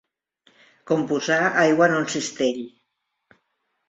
[0.91, 2.63] Com posar aigua en un cistell.